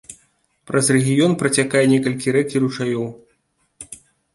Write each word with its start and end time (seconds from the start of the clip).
Праз 0.69 0.89
рэгіён 0.97 1.37
працякае 1.43 1.85
некалькі 1.95 2.27
рэк 2.41 2.49
і 2.59 2.67
ручаёў. 2.67 3.11